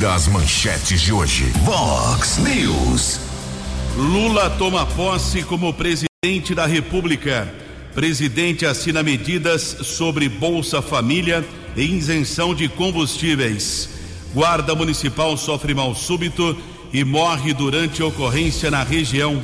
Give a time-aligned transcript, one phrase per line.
[0.00, 1.44] Confira as manchetes de hoje.
[1.62, 3.20] Vox News.
[3.94, 7.52] Lula toma posse como presidente da República.
[7.94, 11.44] Presidente assina medidas sobre Bolsa Família
[11.76, 13.90] e isenção de combustíveis.
[14.32, 16.56] Guarda Municipal sofre mal súbito
[16.94, 19.42] e morre durante ocorrência na região.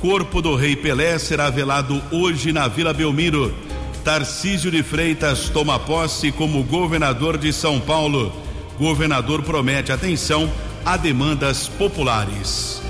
[0.00, 3.54] Corpo do Rei Pelé será velado hoje na Vila Belmiro.
[4.02, 8.41] Tarcísio de Freitas toma posse como governador de São Paulo.
[8.78, 10.50] Governador promete atenção
[10.84, 12.82] a demandas populares.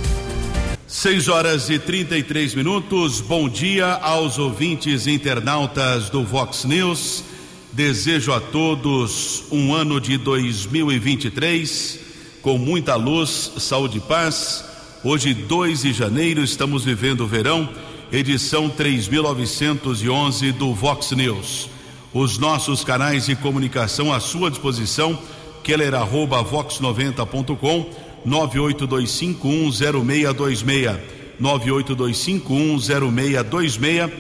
[0.87, 3.21] 6 horas e 33 minutos.
[3.21, 7.25] Bom dia aos ouvintes internautas do Vox News.
[7.73, 12.01] Desejo a todos um ano de 2023
[12.43, 14.65] com muita luz, saúde e paz.
[15.05, 17.69] Hoje, 2 de janeiro, estamos vivendo o verão
[18.13, 21.71] edição 3911 do Vox News.
[22.13, 25.19] Os nossos canais de comunicação à sua disposição,
[25.63, 27.87] keller@vox90.com,
[28.27, 30.99] 982510626,
[31.41, 34.11] 982510626,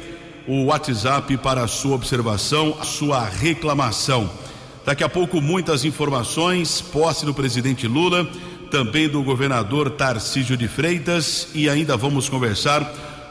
[0.47, 4.29] o WhatsApp para a sua observação, a sua reclamação.
[4.85, 8.29] Daqui a pouco muitas informações, posse do presidente Lula,
[8.71, 12.83] também do governador Tarcísio de Freitas e ainda vamos conversar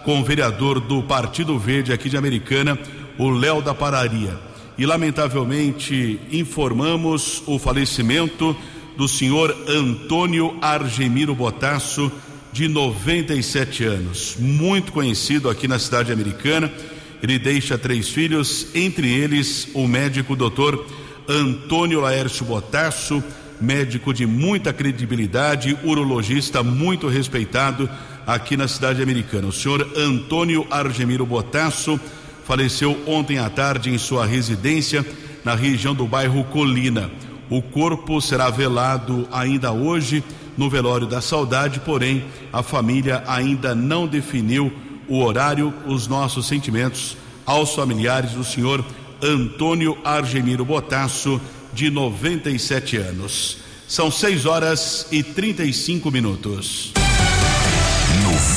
[0.06, 2.80] com o vereador do Partido Verde aqui de Americana,
[3.18, 4.51] o Léo da Pararia.
[4.82, 8.58] E lamentavelmente informamos o falecimento
[8.98, 12.12] do senhor Antônio Argemiro Botasso,
[12.52, 16.74] de 97 anos, muito conhecido aqui na cidade americana.
[17.22, 20.84] Ele deixa três filhos, entre eles o médico doutor
[21.30, 23.24] Antônio Laércio Botasso,
[23.62, 27.88] médico de muita credibilidade, urologista muito respeitado
[28.26, 29.48] aqui na cidade americana.
[29.48, 32.02] O senhor Antônio Argemiro Botasso
[32.52, 35.06] faleceu ontem à tarde em sua residência
[35.42, 37.10] na região do bairro Colina.
[37.50, 40.22] O corpo será velado ainda hoje
[40.58, 44.70] no velório da saudade, porém a família ainda não definiu
[45.08, 45.74] o horário.
[45.88, 48.84] Os nossos sentimentos aos familiares do senhor
[49.24, 51.40] Antônio Argemiro Botasso,
[51.72, 53.60] de 97 anos.
[53.88, 56.92] São 6 horas e 35 minutos.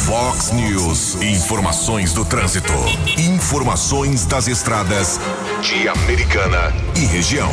[0.06, 1.14] Fox News.
[1.22, 2.74] Informações do trânsito.
[3.18, 5.18] Informações das estradas
[5.62, 7.50] de Americana e região.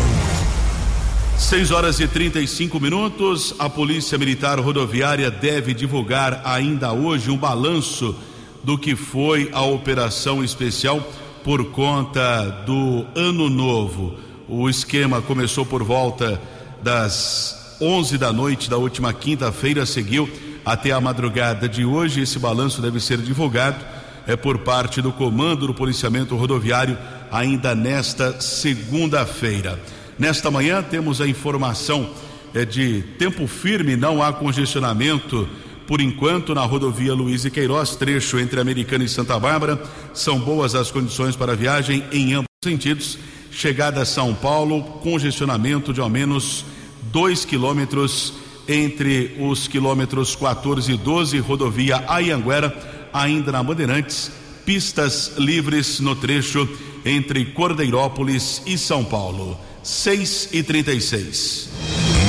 [1.38, 3.56] 6 horas e 35 minutos.
[3.57, 8.13] A Polícia Militar Rodoviária deve divulgar ainda hoje um balanço
[8.62, 11.00] do que foi a operação especial
[11.45, 14.16] por conta do Ano Novo.
[14.50, 16.41] O esquema começou por volta
[16.83, 20.29] das 11 da noite da última quinta-feira, seguiu
[20.66, 22.22] até a madrugada de hoje.
[22.22, 23.84] Esse balanço deve ser divulgado
[24.28, 26.98] é por parte do Comando do Policiamento Rodoviário
[27.32, 29.80] ainda nesta segunda-feira.
[30.18, 32.10] Nesta manhã temos a informação
[32.54, 35.48] é de tempo firme, não há congestionamento
[35.88, 39.82] por enquanto na rodovia Luiz e Queiroz, trecho entre Americana e Santa Bárbara.
[40.14, 43.18] São boas as condições para a viagem em ambos sentidos.
[43.52, 46.66] Chegada a São Paulo, congestionamento de ao menos
[47.12, 48.34] dois quilômetros
[48.68, 52.76] entre os quilômetros 14 e 12, rodovia Ayanguera,
[53.14, 54.32] ainda na Bandeirantes,
[54.66, 56.68] pistas livres no trecho
[57.06, 59.58] entre Cordeirópolis e São Paulo.
[59.84, 61.70] 6 e 36.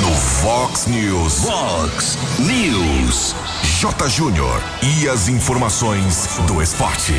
[0.01, 1.45] No Fox News.
[1.45, 3.35] Fox News.
[3.79, 4.09] J.
[4.09, 4.59] Júnior.
[4.81, 7.13] E as informações do esporte.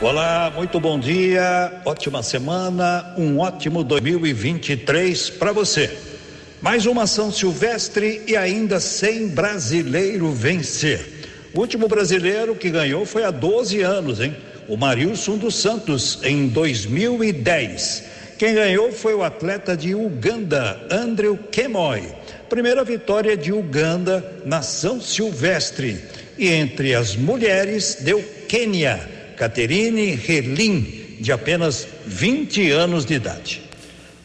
[0.00, 6.13] Olá, muito bom dia, ótima semana, um ótimo 2023 para você.
[6.60, 11.04] Mais uma São Silvestre e ainda sem brasileiro vencer.
[11.52, 14.34] O último brasileiro que ganhou foi há 12 anos, hein?
[14.66, 18.04] O Marilson dos Santos, em 2010.
[18.38, 22.02] Quem ganhou foi o atleta de Uganda, Andrew Kemoy.
[22.48, 25.98] Primeira vitória de Uganda na São Silvestre.
[26.38, 28.98] E entre as mulheres deu Quênia,
[29.36, 33.62] Caterine Relin, de apenas 20 anos de idade.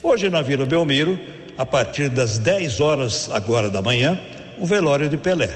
[0.02, 1.20] Hoje na Vila Belmiro,
[1.60, 4.18] a partir das 10 horas agora da manhã,
[4.58, 5.50] o velório de Pelé.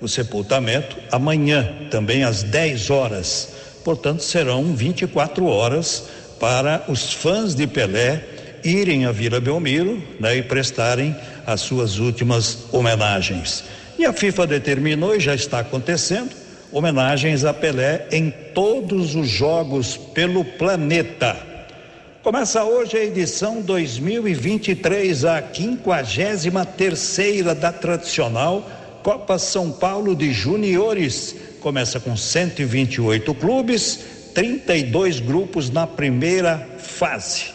[0.00, 3.52] O sepultamento amanhã, também às 10 horas.
[3.84, 6.08] Portanto, serão 24 horas
[6.40, 8.20] para os fãs de Pelé
[8.64, 11.14] irem à Vila Belmiro né, e prestarem
[11.46, 13.62] as suas últimas homenagens.
[13.96, 16.30] E a FIFA determinou, e já está acontecendo,
[16.72, 21.53] homenagens a Pelé em todos os jogos pelo planeta.
[22.24, 28.66] Começa hoje a edição 2023, a 53 terceira da tradicional
[29.02, 31.36] Copa São Paulo de Juniores.
[31.60, 34.00] Começa com 128 clubes,
[34.34, 37.48] 32 grupos na primeira fase.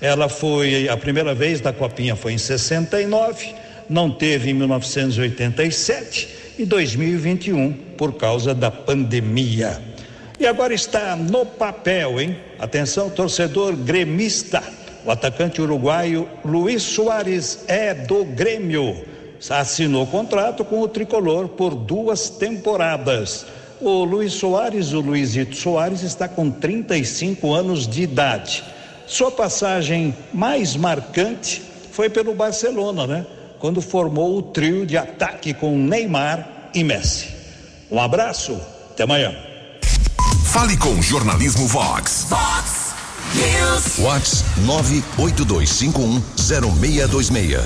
[0.00, 3.54] Ela foi a primeira vez da Copinha foi em 69,
[3.86, 6.28] não teve em 1987
[6.58, 9.78] e 2021 por causa da pandemia.
[10.38, 12.36] E agora está no papel, hein?
[12.58, 14.62] Atenção, torcedor gremista.
[15.04, 19.02] O atacante uruguaio Luiz Soares é do Grêmio.
[19.48, 23.46] Assinou contrato com o tricolor por duas temporadas.
[23.80, 28.64] O Luiz Soares, o Luizito Soares, está com 35 anos de idade.
[29.06, 31.62] Sua passagem mais marcante
[31.92, 33.26] foi pelo Barcelona, né?
[33.58, 37.28] Quando formou o trio de ataque com Neymar e Messi.
[37.90, 38.60] Um abraço,
[38.90, 39.45] até amanhã.
[40.56, 42.28] Fale com o Jornalismo Vox.
[42.30, 42.94] Vox
[43.34, 43.98] News.
[43.98, 47.62] Vox 982510626.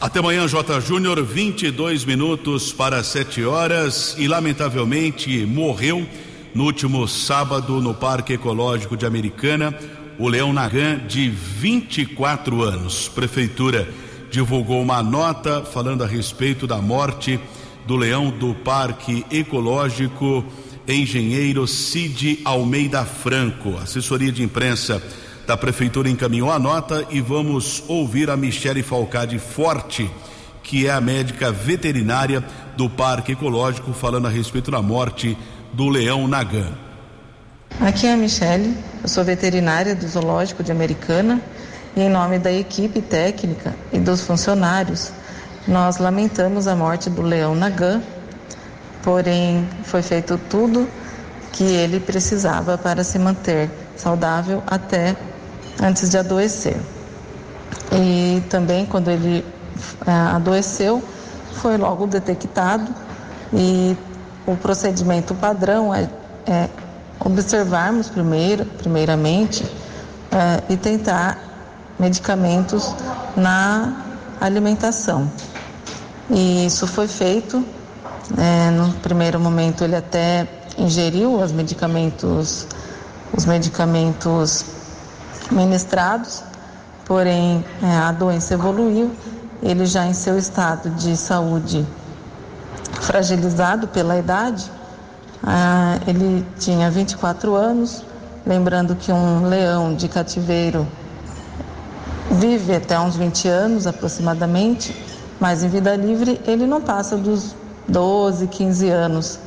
[0.00, 0.80] Até amanhã, J.
[0.80, 6.08] Júnior, 22 minutos para 7 horas e, lamentavelmente, morreu
[6.54, 9.78] no último sábado no Parque Ecológico de Americana
[10.18, 13.06] o Leão Nagan, de 24 anos.
[13.06, 13.86] Prefeitura
[14.30, 17.38] divulgou uma nota falando a respeito da morte
[17.86, 20.42] do leão do Parque Ecológico
[20.86, 23.78] Engenheiro Cid Almeida Franco.
[23.78, 25.02] Assessoria de imprensa
[25.46, 30.10] da prefeitura encaminhou a nota e vamos ouvir a Michele Falcade Forte,
[30.62, 32.44] que é a médica veterinária
[32.76, 35.36] do Parque Ecológico, falando a respeito da morte
[35.72, 36.72] do leão Nagã.
[37.80, 41.42] Aqui é a Michele, eu sou veterinária do Zoológico de Americana
[41.96, 45.12] e em nome da equipe técnica e dos funcionários,
[45.66, 48.02] nós lamentamos a morte do leão Nagã,
[49.04, 50.88] porém foi feito tudo
[51.52, 55.14] que ele precisava para se manter saudável até
[55.80, 56.76] antes de adoecer.
[57.92, 59.44] E também quando ele
[60.06, 61.02] é, adoeceu,
[61.56, 62.92] foi logo detectado
[63.52, 63.96] e
[64.46, 66.08] o procedimento padrão é,
[66.46, 66.68] é
[67.20, 69.64] observarmos primeiro, primeiramente
[70.32, 71.38] é, e tentar
[71.98, 72.94] medicamentos
[73.36, 73.92] na
[74.40, 75.30] alimentação.
[76.30, 77.64] E isso foi feito.
[78.38, 80.48] É, no primeiro momento ele até
[80.78, 82.66] ingeriu os medicamentos,
[83.36, 84.64] os medicamentos
[85.50, 86.42] ministrados,
[87.04, 89.10] porém é, a doença evoluiu,
[89.62, 91.86] ele já em seu estado de saúde
[93.02, 94.70] fragilizado pela idade,
[95.42, 98.02] ah, ele tinha 24 anos,
[98.46, 100.86] lembrando que um leão de cativeiro
[102.30, 104.96] vive até uns 20 anos aproximadamente,
[105.38, 107.54] mas em vida livre ele não passa dos
[107.88, 109.38] 12, 15 anos,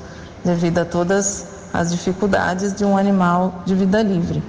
[0.44, 4.44] devido a todas as dificuldades de um animal de vida livre.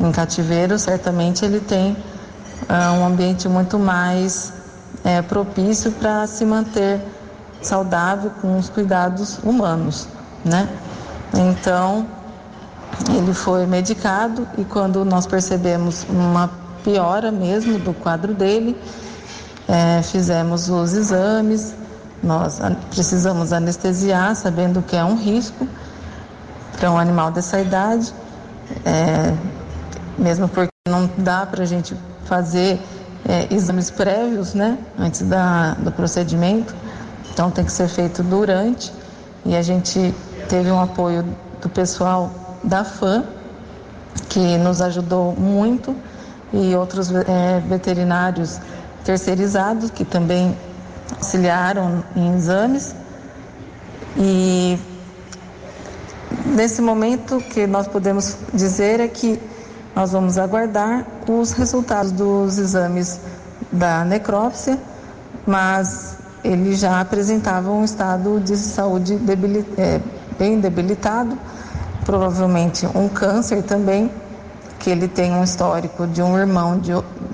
[0.00, 4.52] Em cativeiro, certamente ele tem uh, um ambiente muito mais
[5.04, 7.00] é, propício para se manter
[7.62, 10.06] saudável com os cuidados humanos,
[10.44, 10.68] né?
[11.34, 12.06] Então,
[13.16, 16.50] ele foi medicado e quando nós percebemos uma
[16.84, 18.76] piora mesmo do quadro dele,
[19.68, 21.74] é, fizemos os exames,
[22.22, 22.60] nós
[22.90, 25.66] precisamos anestesiar, sabendo que é um risco
[26.78, 28.12] para um animal dessa idade.
[28.84, 29.34] É,
[30.18, 32.80] mesmo porque não dá para a gente fazer
[33.26, 36.74] é, exames prévios, né, antes da, do procedimento,
[37.32, 38.92] então tem que ser feito durante,
[39.44, 40.14] e a gente
[40.48, 41.24] teve um apoio
[41.60, 42.30] do pessoal
[42.64, 43.24] da FAM,
[44.28, 45.94] que nos ajudou muito,
[46.52, 48.58] e outros é, veterinários
[49.04, 50.56] terceirizados que também
[51.16, 52.94] auxiliaram em exames.
[54.16, 54.78] E
[56.46, 59.40] nesse momento que nós podemos dizer é que
[59.94, 63.20] nós vamos aguardar os resultados dos exames
[63.72, 64.78] da necrópsia,
[65.46, 69.18] mas ele já apresentava um estado de saúde
[69.76, 70.00] é,
[70.38, 71.36] bem debilitado,
[72.04, 74.10] provavelmente um câncer também,
[74.78, 76.92] que ele tem um histórico de um irmão de,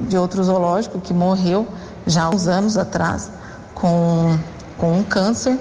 [0.08, 1.66] de outro zoológico que morreu
[2.06, 3.30] já há uns anos atrás
[3.74, 4.38] com,
[4.78, 5.58] com um câncer.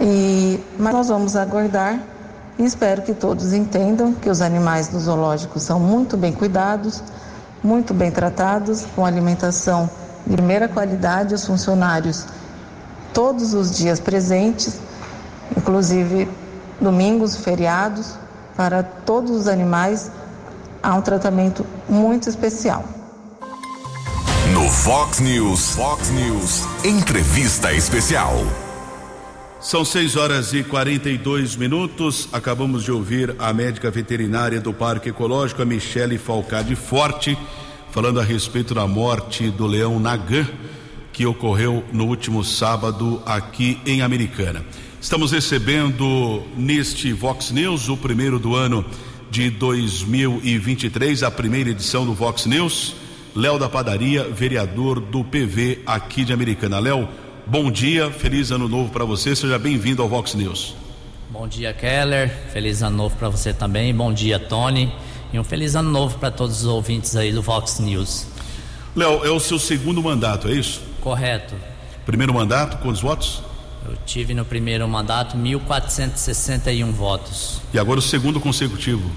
[0.00, 2.00] E, mas nós vamos aguardar
[2.58, 7.02] e espero que todos entendam que os animais do zoológico são muito bem cuidados,
[7.62, 9.90] muito bem tratados, com alimentação
[10.26, 12.26] de primeira qualidade, os funcionários
[13.12, 14.80] todos os dias presentes,
[15.56, 16.28] inclusive
[16.80, 18.14] domingos, feriados,
[18.56, 20.10] para todos os animais
[20.82, 22.84] há um tratamento muito especial.
[24.52, 28.34] No Fox News, Fox News, entrevista especial.
[29.60, 32.28] São 6 horas e 42 minutos.
[32.32, 37.38] Acabamos de ouvir a médica veterinária do Parque Ecológico, a Michele Falcade Forte,
[37.92, 40.44] falando a respeito da morte do leão Nagã,
[41.12, 44.64] que ocorreu no último sábado aqui em Americana.
[45.00, 48.84] Estamos recebendo neste Vox News, o primeiro do ano
[49.30, 52.96] de 2023, a primeira edição do Vox News
[53.40, 56.78] Léo da Padaria, vereador do PV aqui de Americana.
[56.78, 57.08] Léo,
[57.46, 60.76] bom dia, feliz ano novo para você, seja bem-vindo ao Vox News.
[61.30, 64.92] Bom dia, Keller, feliz ano novo para você também, bom dia, Tony,
[65.32, 68.26] e um feliz ano novo para todos os ouvintes aí do Vox News.
[68.94, 70.82] Léo, é o seu segundo mandato, é isso?
[71.00, 71.54] Correto.
[72.04, 73.40] Primeiro mandato, quantos votos?
[73.88, 77.62] Eu tive no primeiro mandato 1.461 votos.
[77.72, 79.10] E agora o segundo consecutivo?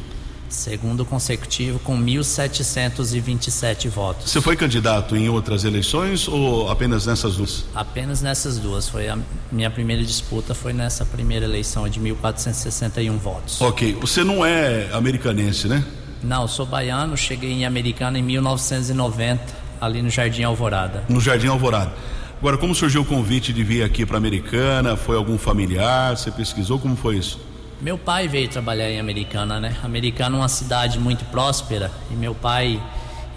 [0.53, 4.29] Segundo consecutivo com 1.727 votos.
[4.29, 7.65] Você foi candidato em outras eleições ou apenas nessas duas?
[7.73, 8.87] Apenas nessas duas.
[8.87, 9.17] Foi a
[9.51, 13.59] minha primeira disputa foi nessa primeira eleição de 1.461 votos.
[13.61, 13.97] Ok.
[13.99, 15.83] Você não é americanense, né?
[16.21, 17.17] Não, sou baiano.
[17.17, 19.41] Cheguei em Americana em 1990,
[19.81, 21.03] ali no Jardim Alvorada.
[21.09, 21.93] No Jardim Alvorada.
[22.37, 24.95] Agora, como surgiu o convite de vir aqui para Americana?
[24.95, 26.15] Foi algum familiar?
[26.15, 26.77] Você pesquisou?
[26.77, 27.39] Como foi isso?
[27.83, 29.75] Meu pai veio trabalhar em Americana, né?
[29.83, 32.81] Americana é uma cidade muito próspera e meu pai,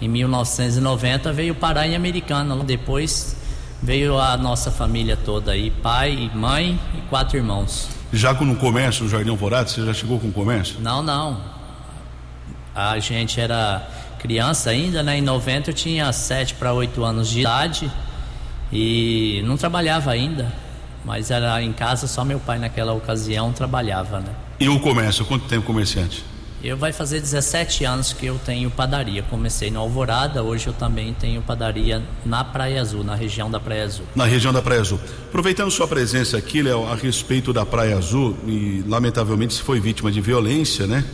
[0.01, 2.55] em 1990, veio parar em Americana.
[2.63, 3.35] Depois
[3.83, 7.89] veio a nossa família toda aí, pai, mãe e quatro irmãos.
[8.13, 10.79] Já com no comércio, no Jardim Alvorada, você já chegou com o comércio?
[10.79, 11.41] Não, não.
[12.73, 13.85] A gente era
[14.17, 15.17] criança ainda, né?
[15.17, 17.91] Em 90 eu tinha sete para oito anos de idade
[18.71, 20.66] e não trabalhava ainda
[21.07, 24.35] mas era em casa só meu pai naquela ocasião trabalhava, né?
[24.59, 26.21] E o comércio, quanto tempo comerciante?
[26.61, 29.23] Eu vai fazer 17 anos que eu tenho padaria.
[29.23, 33.85] Comecei no Alvorada, hoje eu também tenho padaria na Praia Azul, na região da Praia
[33.85, 34.05] Azul.
[34.13, 34.99] Na região da Praia Azul.
[35.29, 40.11] Aproveitando sua presença aqui, Léo, a respeito da Praia Azul, e lamentavelmente se foi vítima
[40.11, 41.05] de violência, né?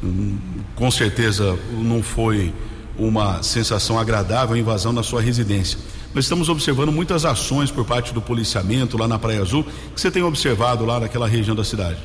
[0.00, 0.38] Hum,
[0.76, 2.54] com certeza não foi
[2.96, 5.76] uma sensação agradável a invasão na sua residência.
[6.14, 9.62] Nós estamos observando muitas ações por parte do policiamento lá na Praia Azul.
[9.62, 11.98] O que você tem observado lá naquela região da cidade?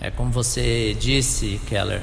[0.00, 2.00] É como você disse, Keller,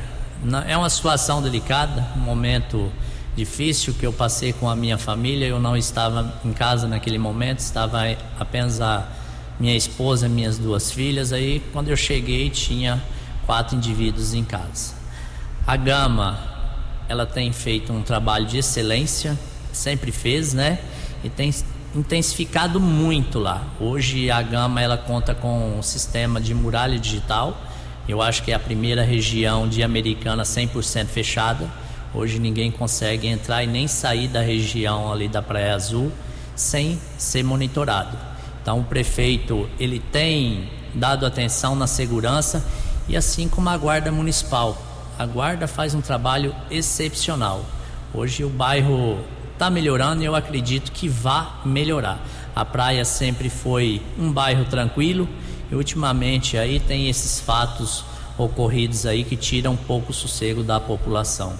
[0.67, 2.91] é uma situação delicada, um momento
[3.35, 5.47] difícil que eu passei com a minha família.
[5.47, 9.09] Eu não estava em casa naquele momento, estava apenas a
[9.59, 11.33] minha esposa minhas duas filhas.
[11.33, 13.01] Aí, quando eu cheguei, tinha
[13.43, 14.93] quatro indivíduos em casa.
[15.65, 16.37] A Gama,
[17.09, 19.35] ela tem feito um trabalho de excelência,
[19.73, 20.77] sempre fez, né?
[21.23, 21.53] E tem
[21.95, 23.63] intensificado muito lá.
[23.79, 27.57] Hoje a Gama ela conta com um sistema de muralha digital.
[28.07, 31.67] Eu acho que é a primeira região de Americana 100% fechada.
[32.13, 36.11] Hoje ninguém consegue entrar e nem sair da região ali da Praia Azul
[36.55, 38.17] sem ser monitorado.
[38.61, 42.65] Então o prefeito ele tem dado atenção na segurança
[43.07, 44.77] e assim como a guarda municipal.
[45.17, 47.63] A guarda faz um trabalho excepcional.
[48.13, 49.19] Hoje o bairro
[49.57, 52.23] está melhorando e eu acredito que vá melhorar.
[52.55, 55.27] A praia sempre foi um bairro tranquilo
[55.71, 58.05] e ultimamente aí tem esses fatos
[58.37, 61.53] ocorridos aí que tiram um pouco o sossego da população.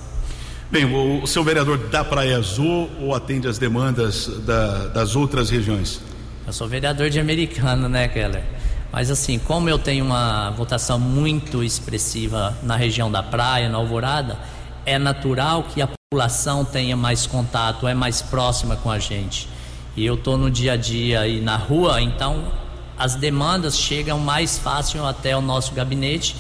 [0.72, 5.50] Bem, o, o seu vereador da Praia Azul ou atende as demandas da, das outras
[5.50, 6.00] regiões?
[6.46, 8.44] Eu sou vereador de Americana, né, Keller?
[8.92, 14.38] Mas assim, como eu tenho uma votação muito expressiva na região da praia, na Alvorada,
[14.86, 19.48] é natural que a população tenha mais contato, é mais próxima com a gente.
[19.96, 22.52] E eu estou no dia a dia aí na rua, então
[22.98, 26.36] as demandas chegam mais fácil até o nosso gabinete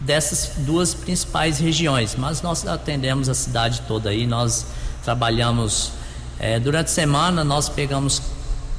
[0.00, 2.16] dessas duas principais regiões.
[2.16, 4.68] Mas nós atendemos a cidade toda aí, nós
[5.02, 5.92] trabalhamos
[6.38, 8.22] é, durante a semana, nós pegamos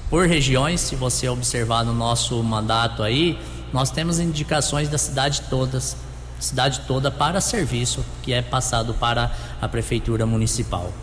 [0.09, 3.39] por regiões, se você observar no nosso mandato aí,
[3.71, 5.95] nós temos indicações da cidade todas
[6.39, 10.93] cidade toda para serviço que é passado para a prefeitura municipal.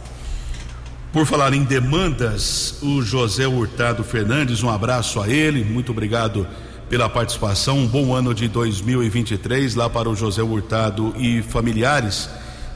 [1.12, 6.46] Por falar em demandas, o José Hurtado Fernandes, um abraço a ele, muito obrigado
[6.88, 7.78] pela participação.
[7.78, 12.28] Um bom ano de 2023 lá para o José Hurtado e familiares.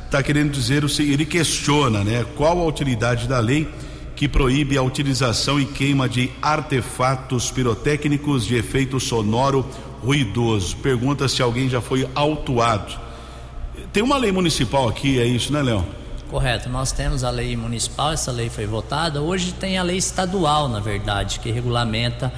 [0.05, 2.25] Está querendo dizer o seguinte, ele questiona, né?
[2.37, 3.69] Qual a utilidade da lei
[4.15, 9.67] que proíbe a utilização e queima de artefatos pirotécnicos de efeito sonoro
[10.05, 10.77] ruidoso.
[10.77, 12.95] Pergunta se alguém já foi autuado.
[13.93, 15.85] Tem uma lei municipal aqui, é isso, né, Léo?
[16.31, 19.23] Correto, nós temos a lei municipal, essa lei foi votada.
[19.23, 22.33] Hoje tem a lei estadual, na verdade, que regulamenta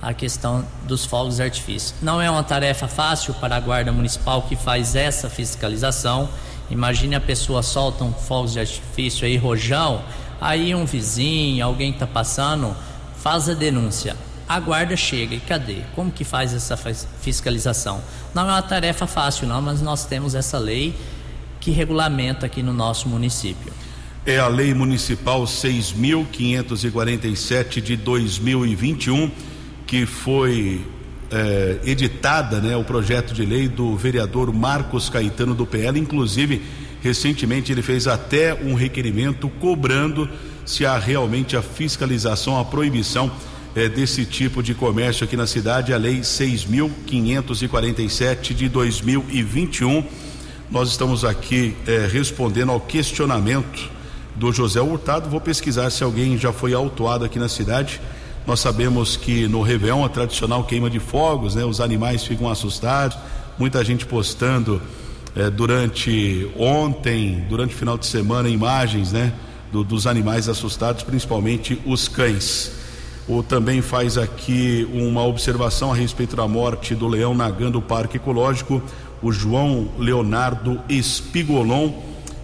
[0.00, 1.94] a questão dos fogos de artifício.
[2.00, 6.28] Não é uma tarefa fácil para a Guarda Municipal que faz essa fiscalização.
[6.70, 10.02] Imagine a pessoa solta um fogos de artifício aí, rojão,
[10.40, 12.74] aí um vizinho, alguém que está passando,
[13.16, 14.16] faz a denúncia
[14.48, 15.80] a guarda chega e cadê?
[15.94, 16.74] Como que faz essa
[17.20, 18.02] fiscalização?
[18.34, 20.96] Não é uma tarefa fácil não, mas nós temos essa lei
[21.60, 23.72] que regulamenta aqui no nosso município.
[24.24, 29.30] É a Lei Municipal 6.547 de 2021
[29.86, 30.84] que foi
[31.30, 36.60] é, editada, né, o projeto de lei do vereador Marcos Caetano do PL, inclusive
[37.06, 40.28] Recentemente ele fez até um requerimento cobrando
[40.64, 43.30] se há realmente a fiscalização, a proibição
[43.76, 50.02] eh, desse tipo de comércio aqui na cidade, a lei 6.547 de 2021.
[50.70, 53.90] Nós estamos aqui eh, respondendo ao questionamento
[54.34, 55.28] do José Hurtado.
[55.28, 58.00] Vou pesquisar se alguém já foi autuado aqui na cidade.
[58.46, 61.62] Nós sabemos que no Réveillon, a tradicional queima de fogos, né?
[61.62, 63.18] Os animais ficam assustados,
[63.58, 64.80] muita gente postando
[65.36, 69.34] eh, durante ontem, durante o final de semana, imagens, né?
[69.70, 72.85] Do, dos animais assustados, principalmente os cães.
[73.28, 78.18] O também faz aqui uma observação a respeito da morte do leão nagando o Parque
[78.18, 78.80] Ecológico,
[79.20, 81.90] o João Leonardo Espigolon.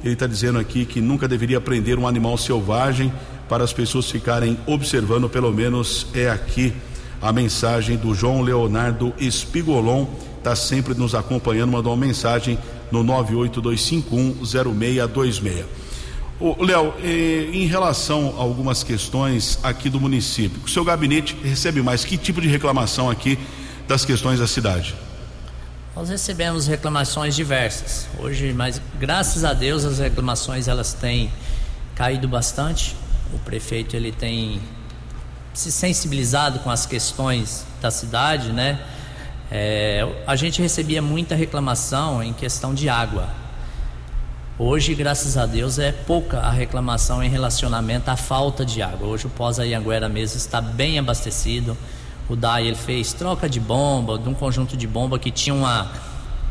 [0.03, 3.12] Ele está dizendo aqui que nunca deveria prender um animal selvagem
[3.49, 6.73] para as pessoas ficarem observando, pelo menos é aqui
[7.21, 10.07] a mensagem do João Leonardo Espigolon,
[10.39, 12.59] está sempre nos acompanhando, mandou uma mensagem
[12.91, 15.82] no 982510626.
[16.58, 22.04] Léo, eh, em relação a algumas questões aqui do município, o seu gabinete recebe mais
[22.04, 23.38] que tipo de reclamação aqui
[23.87, 24.94] das questões da cidade?
[25.94, 28.08] Nós recebemos reclamações diversas.
[28.18, 31.30] Hoje, mas graças a Deus as reclamações elas têm
[31.94, 32.96] caído bastante.
[33.32, 34.61] O prefeito ele tem
[35.54, 38.80] se sensibilizado com as questões da cidade, né?
[39.50, 43.28] É, a gente recebia muita reclamação em questão de água.
[44.64, 49.09] Hoje, graças a Deus, é pouca a reclamação em relacionamento à falta de água.
[49.09, 51.76] Hoje o Pós-Ayanguera mesmo está bem abastecido.
[52.28, 55.90] O DAI ele fez troca de bomba, de um conjunto de bomba que tinha uma.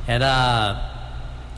[0.06, 0.90] Era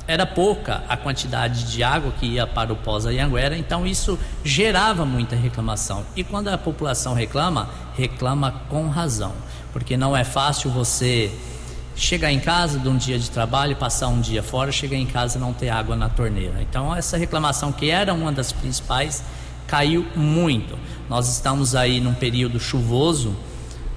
[0.06, 5.36] era pouca a quantidade de água que ia para o Pós-Ayanguera, então isso gerava muita
[5.36, 6.06] reclamação.
[6.16, 7.68] E quando a população reclama,
[7.98, 9.34] reclama com razão,
[9.72, 11.36] porque não é fácil você
[11.96, 15.38] chegar em casa de um dia de trabalho, passar um dia fora, chegar em casa
[15.38, 16.62] e não ter água na torneira.
[16.62, 19.24] Então essa reclamação que era uma das principais
[19.68, 20.78] caiu muito.
[21.10, 23.36] Nós estamos aí num período chuvoso,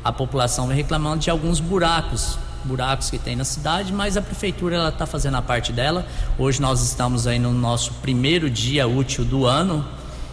[0.05, 4.75] a população vem reclamando de alguns buracos buracos que tem na cidade, mas a prefeitura
[4.77, 6.05] ela está fazendo a parte dela.
[6.37, 9.87] Hoje nós estamos aí no nosso primeiro dia útil do ano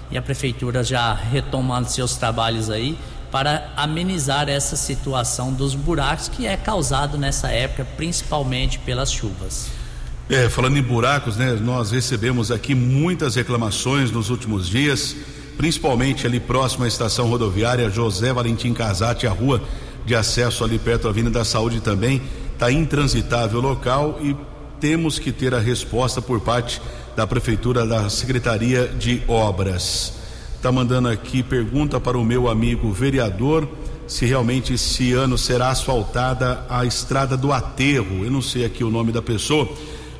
[0.10, 2.98] e a prefeitura já retomando seus trabalhos aí
[3.34, 9.72] para amenizar essa situação dos buracos que é causado nessa época, principalmente pelas chuvas.
[10.30, 11.54] É, falando em buracos, né?
[11.54, 15.16] Nós recebemos aqui muitas reclamações nos últimos dias,
[15.58, 19.64] principalmente ali próximo à estação rodoviária José Valentim Casati, a rua
[20.06, 22.22] de acesso ali perto da Avenida da Saúde também,
[22.54, 24.38] está intransitável o local e
[24.80, 26.80] temos que ter a resposta por parte
[27.16, 30.22] da Prefeitura da Secretaria de Obras.
[30.64, 33.68] Está mandando aqui pergunta para o meu amigo vereador
[34.08, 38.24] se realmente esse ano será asfaltada a estrada do aterro.
[38.24, 39.70] Eu não sei aqui o nome da pessoa,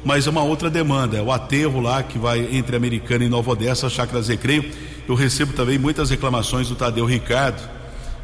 [0.04, 1.16] mas é uma outra demanda.
[1.16, 4.70] É o aterro lá que vai entre Americana e Nova Odessa, Chácara Recreio.
[5.08, 7.62] Eu recebo também muitas reclamações do Tadeu Ricardo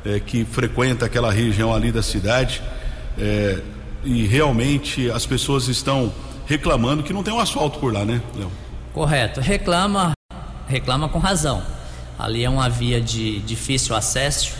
[0.03, 2.61] é, que frequenta aquela região ali da cidade
[3.17, 3.61] é,
[4.03, 6.11] e realmente as pessoas estão
[6.45, 8.51] reclamando que não tem um asfalto por lá, né, Léo?
[8.91, 9.39] Correto.
[9.39, 10.11] Reclama,
[10.67, 11.78] reclama com razão.
[12.19, 14.51] Ali é uma via de difícil acesso,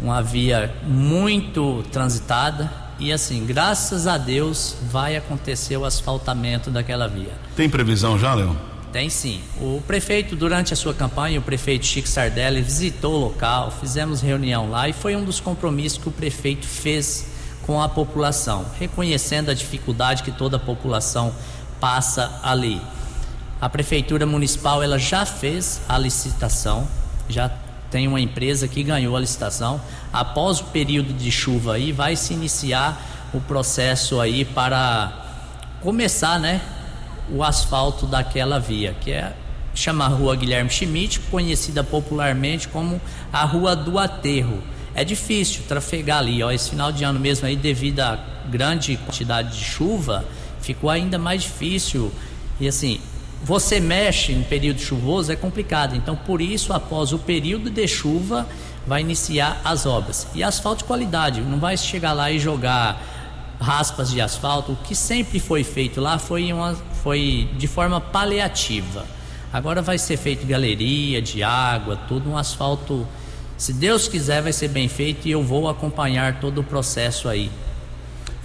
[0.00, 2.68] uma via muito transitada
[2.98, 7.32] e assim, graças a Deus vai acontecer o asfaltamento daquela via.
[7.54, 8.56] Tem previsão já, Léo?
[8.92, 9.40] Tem sim.
[9.60, 14.68] O prefeito, durante a sua campanha, o prefeito Chico Sardelli visitou o local, fizemos reunião
[14.68, 17.26] lá e foi um dos compromissos que o prefeito fez
[17.62, 21.32] com a população, reconhecendo a dificuldade que toda a população
[21.80, 22.80] passa ali.
[23.62, 26.88] A prefeitura municipal ela já fez a licitação,
[27.28, 27.48] já
[27.92, 29.80] tem uma empresa que ganhou a licitação.
[30.12, 35.12] Após o período de chuva aí, vai se iniciar o processo aí para
[35.80, 36.60] começar, né,
[37.30, 39.32] o asfalto daquela via, que é
[39.72, 43.00] chama Rua Guilherme Schmidt, conhecida popularmente como
[43.32, 44.60] a Rua do Aterro.
[44.92, 48.18] É difícil trafegar ali, ó, esse final de ano mesmo aí devido à
[48.50, 50.24] grande quantidade de chuva,
[50.60, 52.10] ficou ainda mais difícil.
[52.60, 53.00] E assim,
[53.44, 55.96] você mexe em período chuvoso é complicado.
[55.96, 58.46] Então, por isso, após o período de chuva,
[58.86, 60.28] vai iniciar as obras.
[60.34, 63.02] E asfalto de qualidade, não vai chegar lá e jogar
[63.60, 64.72] raspas de asfalto.
[64.72, 69.04] O que sempre foi feito lá foi, uma, foi de forma paliativa.
[69.52, 73.06] Agora vai ser feito galeria de água, tudo um asfalto.
[73.58, 77.50] Se Deus quiser, vai ser bem feito e eu vou acompanhar todo o processo aí.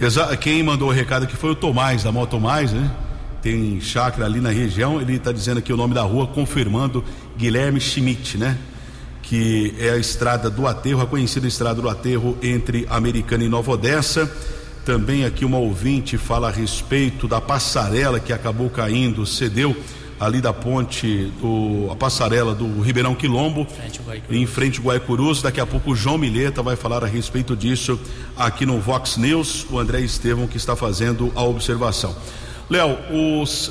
[0.00, 2.90] Exa quem mandou o recado aqui foi o Tomás, da Moto Mais, né?
[3.48, 5.00] Tem chácara ali na região.
[5.00, 7.02] Ele está dizendo aqui o nome da rua, confirmando
[7.34, 8.58] Guilherme Schmidt, né?
[9.22, 13.72] Que é a estrada do aterro, a conhecida estrada do aterro entre Americana e Nova
[13.72, 14.30] Odessa
[14.84, 19.74] Também aqui uma ouvinte fala a respeito da passarela que acabou caindo, cedeu
[20.20, 25.40] ali da ponte do a passarela do Ribeirão Quilombo, frente em frente ao Guaicurus.
[25.40, 27.98] Daqui a pouco o João Mileta vai falar a respeito disso
[28.36, 32.14] aqui no Vox News, o André Estevam que está fazendo a observação.
[32.70, 32.98] Léo,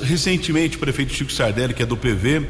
[0.02, 2.46] recentemente o prefeito Chico Sardelli, que é do PV,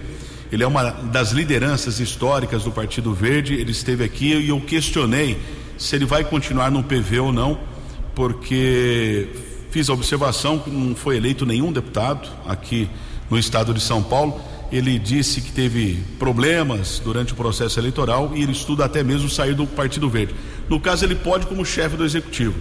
[0.51, 5.39] ele é uma das lideranças históricas do Partido Verde, ele esteve aqui e eu questionei
[5.77, 7.61] se ele vai continuar no PV ou não
[8.15, 9.29] porque
[9.71, 12.89] fiz a observação que não foi eleito nenhum deputado aqui
[13.31, 14.41] no estado de São Paulo.
[14.73, 19.55] Ele disse que teve problemas durante o processo eleitoral e ele estuda até mesmo sair
[19.55, 20.35] do Partido Verde.
[20.69, 22.57] No caso, ele pode como chefe do executivo.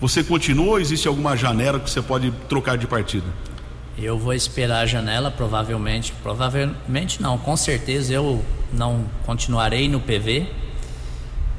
[0.00, 3.26] Você continua ou existe alguma janela que você pode trocar de partido?
[3.96, 6.12] Eu vou esperar a janela, provavelmente.
[6.22, 10.46] Provavelmente não, com certeza eu não continuarei no PV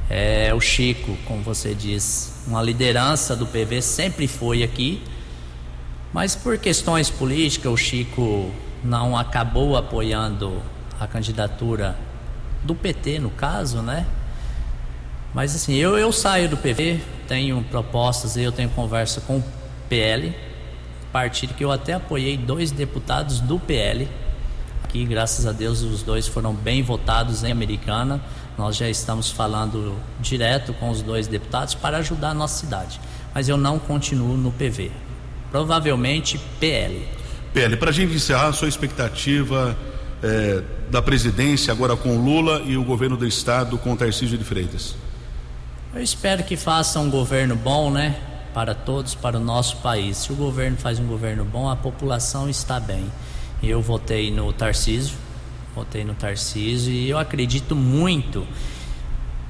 [0.09, 5.03] é, o Chico, como você diz, uma liderança do PV sempre foi aqui,
[6.13, 8.51] mas por questões políticas o Chico
[8.83, 10.61] não acabou apoiando
[10.99, 11.97] a candidatura
[12.63, 14.05] do PT no caso, né?
[15.37, 19.43] Mas assim, eu, eu saio do PV, tenho propostas, eu tenho conversa com o
[19.87, 20.35] PL,
[21.13, 24.07] partido que eu até apoiei dois deputados do PL.
[24.83, 28.19] Aqui, graças a Deus, os dois foram bem votados em Americana.
[28.57, 32.99] Nós já estamos falando direto com os dois deputados para ajudar a nossa cidade.
[33.31, 34.89] Mas eu não continuo no PV.
[35.51, 37.07] Provavelmente PL.
[37.53, 39.77] PL, para a gente encerrar, a sua expectativa
[40.23, 44.95] é, da presidência agora com Lula e o governo do estado com Tarcísio de Freitas?
[45.97, 48.15] Eu espero que faça um governo bom, né?
[48.53, 50.17] Para todos, para o nosso país.
[50.17, 53.11] Se o governo faz um governo bom, a população está bem.
[53.63, 55.17] Eu votei no Tarcísio,
[55.73, 58.45] votei no Tarcísio e eu acredito muito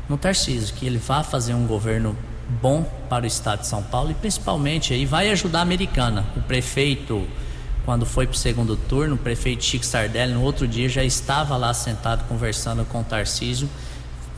[0.08, 2.18] no Tarcísio, que ele vai fazer um governo
[2.62, 6.26] bom para o estado de São Paulo e principalmente aí vai ajudar a americana.
[6.38, 7.28] O prefeito,
[7.84, 11.58] quando foi para o segundo turno, o prefeito Chico Sardelli, no outro dia já estava
[11.58, 13.70] lá sentado conversando com o Tarcísio,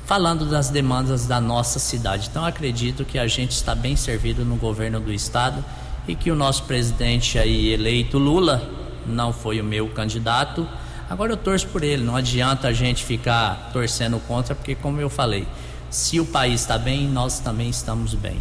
[0.09, 2.27] falando das demandas da nossa cidade.
[2.29, 5.63] Então acredito que a gente está bem servido no governo do estado
[6.05, 8.67] e que o nosso presidente aí eleito Lula
[9.05, 10.67] não foi o meu candidato
[11.09, 15.09] Agora eu torço por ele, não adianta a gente ficar torcendo contra, porque como eu
[15.09, 15.47] falei,
[15.89, 18.37] se o país está bem, nós também estamos bem.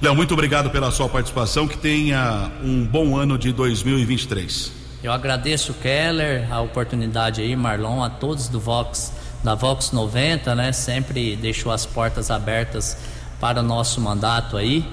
[0.00, 4.70] Léo, muito obrigado pela sua participação, que tenha um bom ano de 2023.
[5.02, 10.72] Eu agradeço Keller, a oportunidade aí, Marlon, a todos do Vox, da Vox 90, né?
[10.72, 12.96] Sempre deixou as portas abertas
[13.40, 14.84] para o nosso mandato aí.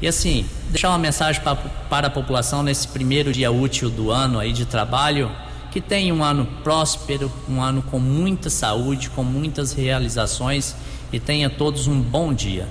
[0.00, 4.38] E assim, deixar uma mensagem pra, para a população nesse primeiro dia útil do ano
[4.38, 5.30] aí de trabalho
[5.70, 10.76] que tenha um ano próspero, um ano com muita saúde, com muitas realizações
[11.10, 12.68] e tenha todos um bom dia.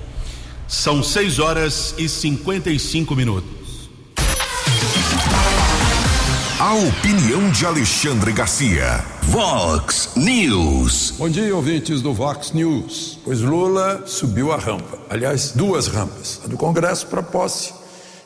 [0.68, 3.61] São 6 horas e 55 minutos.
[6.62, 9.04] A opinião de Alexandre Garcia.
[9.22, 11.12] Vox News.
[11.18, 13.18] Bom dia, ouvintes do Vox News.
[13.24, 14.96] Pois Lula subiu a rampa.
[15.10, 17.74] Aliás, duas rampas: a do Congresso para posse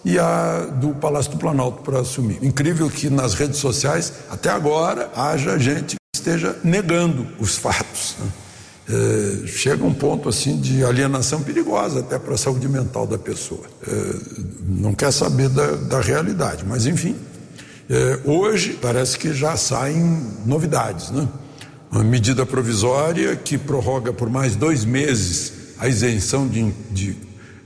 [0.05, 2.39] e a do Palácio do Planalto para assumir.
[2.43, 8.17] Incrível que nas redes sociais, até agora, haja gente que esteja negando os fatos.
[8.19, 8.27] Né?
[8.89, 13.65] É, chega um ponto assim de alienação perigosa até para a saúde mental da pessoa.
[13.89, 14.15] É,
[14.63, 17.17] não quer saber da, da realidade, mas enfim.
[17.89, 21.29] É, hoje parece que já saem novidades, né?
[21.91, 27.17] Uma medida provisória que prorroga por mais dois meses a isenção de, de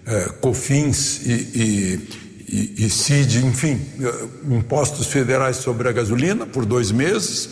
[0.06, 6.66] é, COFINS e, e e, e CID, enfim, eh, impostos federais sobre a gasolina por
[6.66, 7.48] dois meses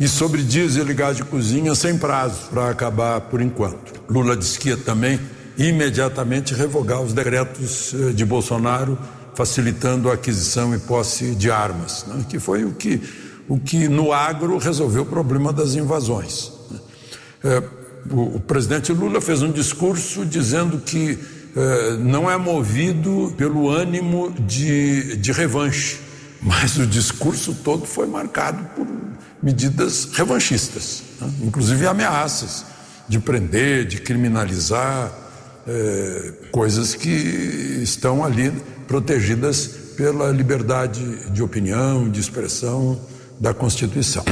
[0.00, 4.02] e sobre diesel e gás de cozinha sem prazo para acabar por enquanto.
[4.10, 5.20] Lula disse que ia também
[5.56, 8.98] imediatamente revogar os decretos eh, de Bolsonaro
[9.34, 12.24] facilitando a aquisição e posse de armas, né?
[12.28, 13.00] que foi o que,
[13.48, 16.52] o que no agro resolveu o problema das invasões.
[17.42, 17.62] É,
[18.10, 21.18] o, o presidente Lula fez um discurso dizendo que
[21.54, 26.00] eh, não é movido pelo ânimo de, de revanche,
[26.40, 28.86] mas o discurso todo foi marcado por
[29.42, 31.30] medidas revanchistas, né?
[31.42, 32.64] inclusive ameaças
[33.06, 35.12] de prender, de criminalizar,
[35.66, 37.08] é, coisas que
[37.82, 38.52] estão ali
[38.92, 43.00] protegidas pela liberdade de opinião, de expressão
[43.40, 44.22] da Constituição.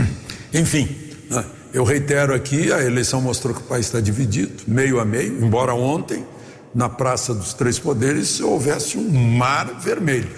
[0.52, 0.86] Enfim,
[1.30, 1.46] né?
[1.72, 5.72] eu reitero aqui: a eleição mostrou que o país está dividido, meio a meio, embora
[5.72, 6.26] ontem
[6.74, 10.28] na Praça dos Três Poderes houvesse um mar vermelho,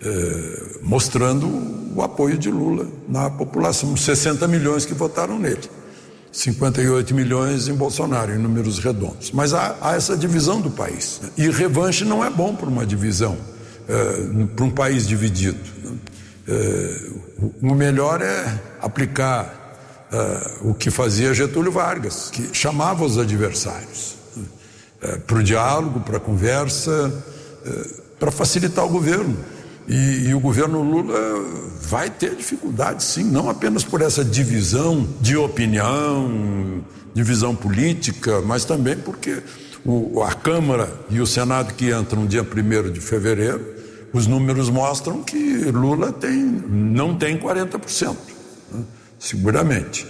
[0.00, 1.48] é, mostrando
[1.96, 5.68] o apoio de Lula na população, 60 milhões que votaram nele.
[6.32, 9.30] 58 milhões em Bolsonaro, em números redondos.
[9.32, 11.20] Mas há, há essa divisão do país.
[11.36, 13.36] E revanche não é bom para uma divisão,
[13.86, 15.60] é, para um país dividido.
[16.48, 17.10] É,
[17.60, 24.16] o melhor é aplicar é, o que fazia Getúlio Vargas, que chamava os adversários
[25.02, 27.12] é, para o diálogo, para a conversa,
[28.18, 29.36] para facilitar o governo.
[29.88, 31.18] E, e, o governo Lula
[31.80, 38.96] vai ter dificuldade, sim, não apenas por essa divisão de opinião, divisão política, mas também
[38.96, 39.42] porque
[39.84, 43.74] o, a Câmara e o Senado que entram dia 1 de fevereiro,
[44.12, 45.36] os números mostram que
[45.70, 48.16] Lula tem, não tem 40%,
[48.72, 48.84] né,
[49.18, 50.06] seguramente.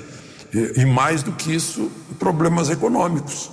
[0.52, 3.50] E, e mais do que isso, problemas econômicos.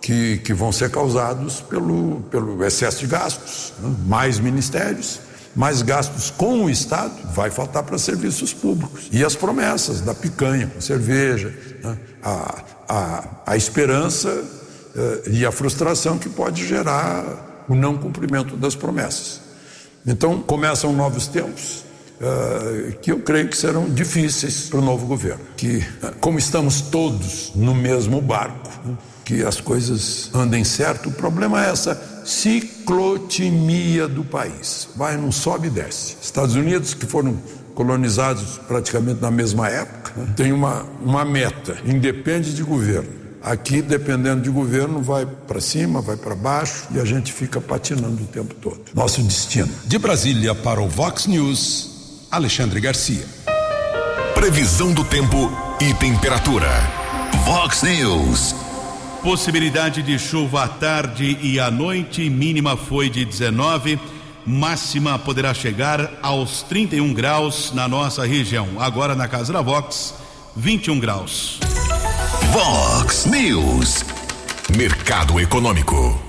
[0.00, 3.94] Que, que vão ser causados pelo, pelo excesso de gastos, né?
[4.04, 5.20] mais ministérios,
[5.54, 9.08] mais gastos com o Estado, vai faltar para serviços públicos.
[9.12, 11.98] E as promessas da picanha, cerveja, né?
[12.22, 18.74] a, a, a esperança uh, e a frustração que pode gerar o não cumprimento das
[18.74, 19.40] promessas.
[20.06, 21.84] Então, começam novos tempos.
[22.20, 25.40] Uh, que eu creio que serão difíceis para o novo governo.
[25.56, 25.84] Que,
[26.20, 28.70] como estamos todos no mesmo barco,
[29.24, 31.08] que as coisas andem certo.
[31.08, 34.88] O problema é essa ciclotimia do país.
[34.96, 36.16] Vai, não sobe e desce.
[36.22, 37.36] Estados Unidos, que foram
[37.74, 40.32] colonizados praticamente na mesma época, né?
[40.36, 43.22] tem uma, uma meta, independe de governo.
[43.42, 48.22] Aqui, dependendo de governo, vai para cima, vai para baixo e a gente fica patinando
[48.22, 48.80] o tempo todo.
[48.94, 49.68] Nosso destino.
[49.84, 53.26] De Brasília para o Vox News, Alexandre Garcia.
[54.34, 56.68] Previsão do tempo e temperatura.
[57.44, 58.61] Vox News.
[59.22, 63.96] Possibilidade de chuva à tarde e à noite, mínima foi de 19,
[64.44, 68.68] máxima poderá chegar aos 31 graus na nossa região.
[68.80, 70.12] Agora na casa da Vox,
[70.56, 71.60] 21 graus.
[72.50, 74.04] Vox News.
[74.76, 76.20] Mercado Econômico.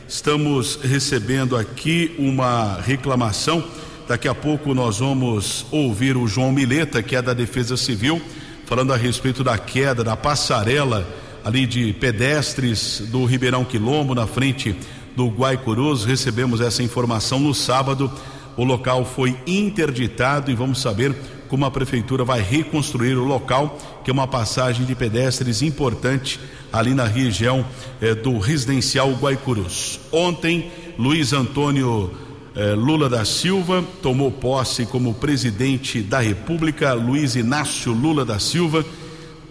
[0.07, 3.63] Estamos recebendo aqui uma reclamação.
[4.07, 8.19] Daqui a pouco nós vamos ouvir o João Mileta, que é da Defesa Civil,
[8.65, 11.07] falando a respeito da queda da passarela
[11.43, 14.75] ali de pedestres do Ribeirão Quilombo, na frente
[15.15, 16.05] do Guaicurus.
[16.05, 18.11] Recebemos essa informação no sábado.
[18.57, 21.15] O local foi interditado e vamos saber
[21.49, 26.39] como a prefeitura vai reconstruir o local, que é uma passagem de pedestres importante
[26.71, 27.65] ali na região
[27.99, 29.99] eh, do residencial Guaicurus.
[30.11, 32.11] Ontem, Luiz Antônio
[32.55, 38.85] eh, Lula da Silva tomou posse como presidente da República, Luiz Inácio Lula da Silva,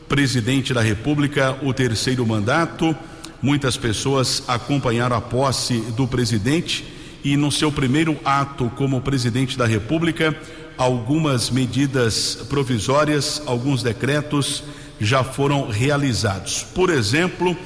[0.09, 2.97] presidente da República, o terceiro mandato.
[3.43, 6.85] Muitas pessoas acompanharam a posse do presidente
[7.25, 10.37] e no seu primeiro ato como presidente da República,
[10.79, 14.63] algumas medidas provisórias, alguns decretos
[15.01, 16.65] já foram realizados.
[16.73, 17.57] Por exemplo,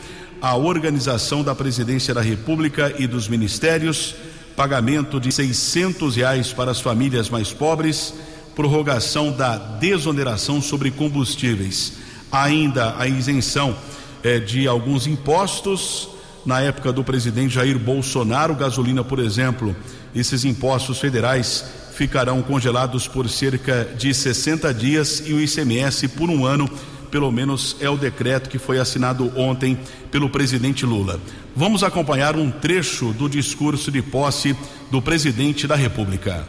[0.41, 4.15] a organização da Presidência da República e dos ministérios,
[4.57, 8.15] pagamento de seiscentos reais para as famílias mais pobres,
[8.57, 11.95] prorrogação da desoneração sobre combustíveis,
[12.31, 13.77] ainda a isenção
[14.25, 16.09] eh, de alguns impostos.
[16.45, 19.77] Na época do presidente Jair Bolsonaro, gasolina, por exemplo,
[20.13, 21.65] esses impostos federais
[22.03, 26.69] ficarão congelados por cerca de 60 dias e o ICMS por um ano,
[27.13, 29.79] pelo menos é o decreto que foi assinado ontem
[30.11, 31.21] pelo presidente Lula.
[31.55, 34.57] Vamos acompanhar um trecho do discurso de posse
[34.91, 36.45] do presidente da República.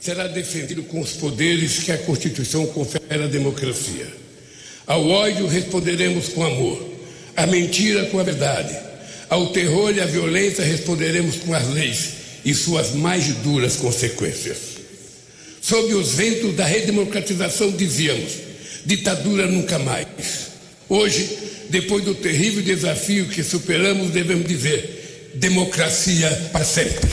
[0.00, 4.12] Será defendido com os poderes que a Constituição confere à democracia.
[4.88, 6.84] Ao ódio responderemos com amor,
[7.36, 8.76] à mentira com a verdade,
[9.30, 14.58] ao terror e à violência responderemos com as leis e suas mais duras consequências.
[15.60, 18.32] Sob os ventos da redemocratização, dizíamos:
[18.84, 20.06] ditadura nunca mais.
[20.88, 21.38] Hoje,
[21.70, 27.08] depois do terrível desafio que superamos, devemos dizer: democracia para sempre.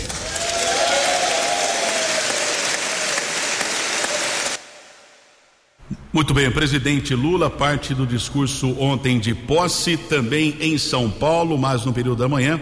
[6.12, 11.86] Muito bem, presidente Lula, parte do discurso ontem de posse, também em São Paulo, mas
[11.86, 12.60] no período da manhã.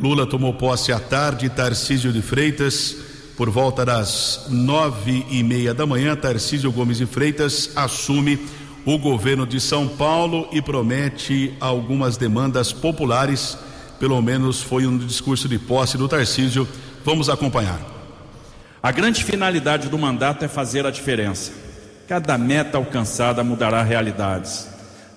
[0.00, 2.96] Lula tomou posse à tarde, Tarcísio de Freitas,
[3.36, 8.38] por volta das nove e meia da manhã, Tarcísio Gomes de Freitas assume
[8.84, 13.56] o governo de São Paulo e promete algumas demandas populares,
[13.98, 16.68] pelo menos foi um discurso de posse do Tarcísio.
[17.04, 17.80] Vamos acompanhar.
[18.82, 21.64] A grande finalidade do mandato é fazer a diferença
[22.06, 24.68] Cada meta alcançada mudará realidades,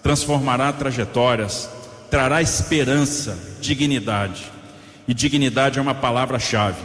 [0.01, 1.69] transformará trajetórias,
[2.09, 4.57] trará esperança, dignidade.
[5.08, 6.82] E dignidade é uma palavra-chave.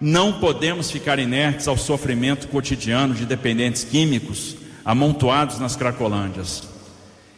[0.00, 6.62] Não podemos ficar inertes ao sofrimento cotidiano de dependentes químicos amontoados nas cracolândias,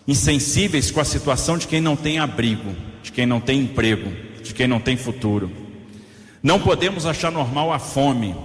[0.06, 4.52] insensíveis com a situação de quem não tem abrigo, de quem não tem emprego, de
[4.52, 5.50] quem não tem futuro.
[6.42, 8.36] Não podemos achar normal a fome,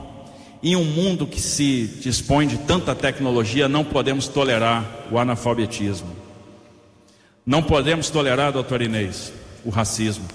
[0.64, 6.10] em um mundo que se dispõe de tanta tecnologia, não podemos tolerar o analfabetismo.
[7.46, 9.32] Não podemos tolerar, doutor Inês,
[9.64, 10.26] o racismo.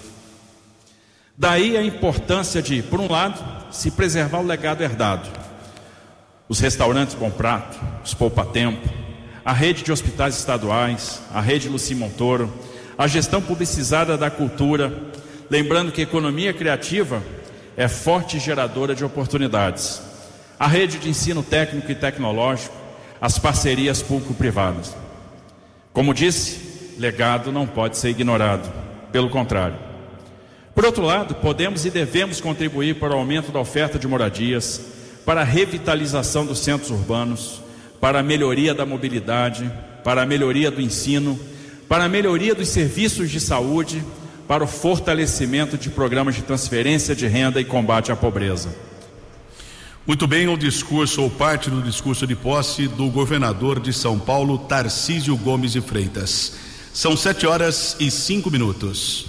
[1.40, 5.26] Daí a importância de, por um lado, se preservar o legado herdado.
[6.46, 8.86] Os restaurantes Bom Prato, os Poupa Tempo,
[9.42, 12.52] a rede de hospitais estaduais, a rede Luci Montoro,
[12.98, 14.92] a gestão publicizada da cultura,
[15.48, 17.22] lembrando que economia criativa
[17.74, 20.02] é forte geradora de oportunidades
[20.60, 22.76] a rede de ensino técnico e tecnológico,
[23.18, 24.94] as parcerias público-privadas.
[25.90, 28.70] Como disse, legado não pode ser ignorado,
[29.10, 29.89] pelo contrário.
[30.80, 34.80] Por outro lado, podemos e devemos contribuir para o aumento da oferta de moradias,
[35.26, 37.60] para a revitalização dos centros urbanos,
[38.00, 39.70] para a melhoria da mobilidade,
[40.02, 41.38] para a melhoria do ensino,
[41.86, 44.02] para a melhoria dos serviços de saúde,
[44.48, 48.74] para o fortalecimento de programas de transferência de renda e combate à pobreza.
[50.06, 54.56] Muito bem, o discurso ou parte do discurso de posse do governador de São Paulo,
[54.56, 56.54] Tarcísio Gomes de Freitas.
[56.90, 59.26] São sete horas e cinco minutos.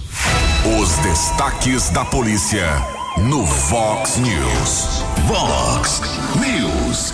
[0.63, 2.67] Os destaques da polícia
[3.17, 5.03] no Vox News.
[5.25, 6.03] Vox
[6.39, 7.13] News.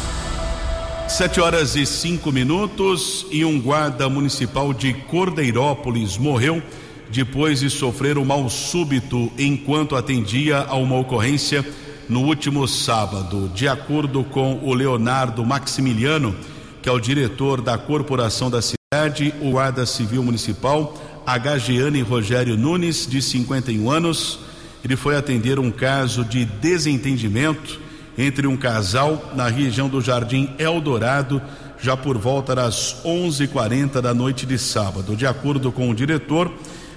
[1.07, 6.62] Sete horas e cinco minutos e um guarda municipal de Cordeirópolis morreu
[7.10, 11.65] depois de sofrer um mal súbito enquanto atendia a uma ocorrência
[12.10, 13.49] no último sábado.
[13.55, 16.36] De acordo com o Leonardo Maximiliano,
[16.81, 20.93] que é o diretor da corporação da cidade, o guarda civil municipal,
[21.35, 24.39] Gagiane Rogério Nunes, de 51 anos,
[24.85, 27.81] ele foi atender um caso de desentendimento
[28.17, 31.41] entre um casal na região do Jardim Eldorado,
[31.81, 35.15] já por volta das 11:40 da noite de sábado.
[35.15, 36.51] De acordo com o diretor,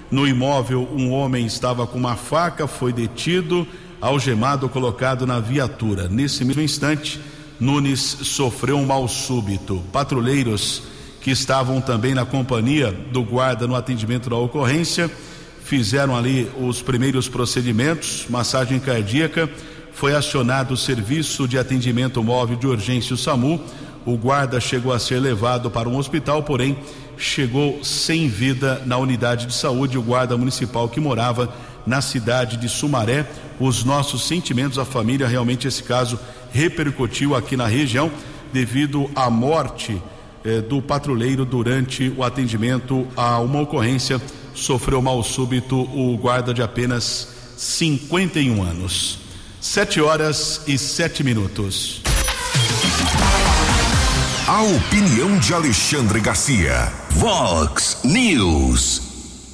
[0.09, 3.67] no imóvel um homem estava com uma faca, foi detido
[3.99, 6.07] algemado colocado na viatura.
[6.07, 7.19] Nesse mesmo instante,
[7.59, 9.83] Nunes sofreu um mal súbito.
[9.91, 10.83] Patrulheiros
[11.21, 15.09] que estavam também na companhia do guarda no atendimento da ocorrência
[15.71, 19.49] fizeram ali os primeiros procedimentos, massagem cardíaca.
[19.93, 23.63] Foi acionado o serviço de atendimento móvel de urgência o SAMU.
[24.05, 26.77] O guarda chegou a ser levado para um hospital, porém
[27.17, 29.97] chegou sem vida na unidade de saúde.
[29.97, 31.47] O guarda municipal que morava
[31.87, 33.25] na cidade de Sumaré.
[33.57, 36.19] Os nossos sentimentos à família, realmente esse caso
[36.51, 38.11] repercutiu aqui na região
[38.51, 40.01] devido à morte
[40.43, 44.21] eh, do patrulheiro durante o atendimento a uma ocorrência.
[44.53, 47.27] Sofreu mal súbito o guarda de apenas
[47.57, 49.19] 51 anos.
[49.59, 52.01] Sete horas e sete minutos.
[54.47, 56.91] A opinião de Alexandre Garcia.
[57.11, 59.01] Vox News.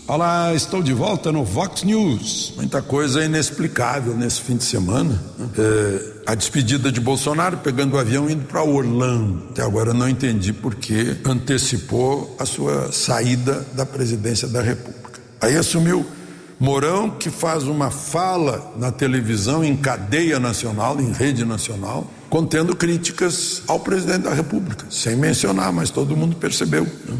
[0.07, 2.53] Olá, estou de volta no Vox News.
[2.55, 5.21] Muita coisa inexplicável nesse fim de semana.
[5.37, 5.49] Né?
[5.57, 9.47] É, a despedida de Bolsonaro pegando o avião indo para Orlando.
[9.49, 15.21] Até agora não entendi por que antecipou a sua saída da presidência da República.
[15.39, 16.05] Aí assumiu
[16.59, 23.61] Mourão, que faz uma fala na televisão, em cadeia nacional, em rede nacional, contendo críticas
[23.65, 26.83] ao presidente da República, sem mencionar, mas todo mundo percebeu.
[26.83, 27.17] Né?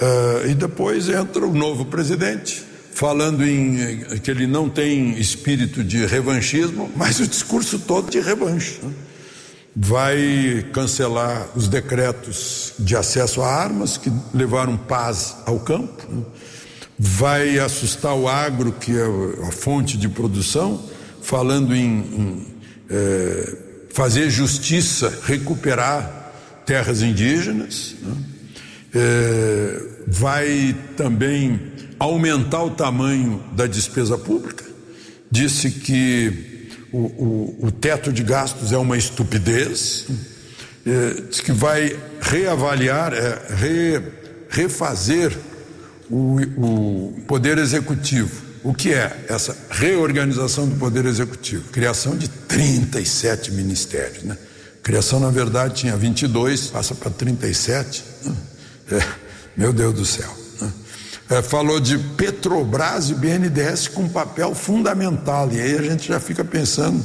[0.00, 6.04] Uh, e depois entra o novo presidente, falando em que ele não tem espírito de
[6.06, 8.78] revanchismo, mas o discurso todo de revanche.
[8.82, 8.92] Né?
[9.74, 16.22] Vai cancelar os decretos de acesso a armas que levaram paz ao campo, né?
[16.98, 19.06] vai assustar o agro, que é
[19.48, 20.84] a fonte de produção,
[21.22, 22.46] falando em, em
[22.90, 23.56] é,
[23.90, 26.32] fazer justiça, recuperar
[26.66, 27.94] terras indígenas.
[28.02, 28.16] Né?
[28.92, 31.69] É, vai também
[32.00, 34.64] aumentar o tamanho da despesa pública.
[35.30, 40.06] Disse que o, o, o teto de gastos é uma estupidez.
[40.86, 44.02] eh, diz que vai reavaliar, é, re,
[44.48, 45.36] refazer
[46.10, 48.48] o, o Poder Executivo.
[48.64, 51.68] O que é essa reorganização do Poder Executivo?
[51.70, 54.22] Criação de 37 ministérios.
[54.22, 54.36] Né?
[54.82, 58.04] Criação, na verdade, tinha 22, passa para 37.
[58.24, 58.36] Né?
[58.92, 59.06] É,
[59.56, 60.39] meu Deus do céu.
[61.30, 65.48] É, falou de Petrobras e BNDES com papel fundamental.
[65.52, 67.00] E aí a gente já fica pensando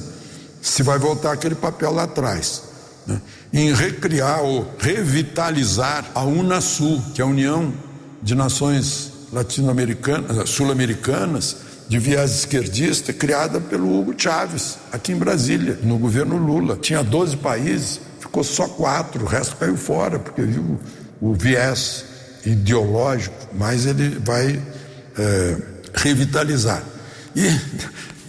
[0.59, 2.63] se vai voltar aquele papel lá atrás.
[3.05, 3.21] Né?
[3.53, 7.71] Em recriar ou revitalizar a Unasul, que é a União
[8.19, 11.57] de Nações latino-americanas, sul-americanas,
[11.87, 16.77] de viés esquerdista, criada pelo Hugo Chávez, aqui em Brasília, no governo Lula.
[16.77, 20.79] Tinha 12 países, ficou só quatro, o resto caiu fora, porque viu
[21.21, 22.14] o viés
[22.45, 24.61] ideológico, mas ele vai
[25.17, 25.57] é,
[25.93, 26.83] revitalizar.
[27.35, 27.43] E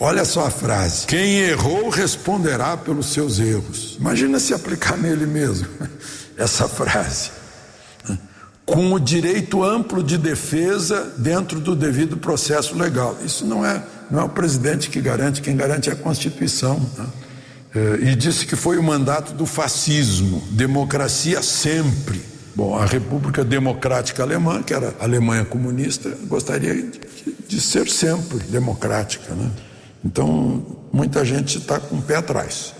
[0.00, 3.96] olha só a frase: quem errou responderá pelos seus erros.
[4.00, 5.68] Imagina se aplicar nele mesmo
[6.36, 7.30] essa frase
[8.66, 13.16] com o direito amplo de defesa dentro do devido processo legal.
[13.24, 16.84] Isso não é, não é o presidente que garante, quem garante é a Constituição.
[16.98, 17.06] Né?
[17.76, 22.20] É, e disse que foi o mandato do fascismo, democracia sempre.
[22.56, 26.98] Bom, a República Democrática Alemã, que era a Alemanha comunista, gostaria de,
[27.46, 29.34] de ser sempre democrática.
[29.34, 29.50] Né?
[30.02, 32.72] Então, muita gente está com o pé atrás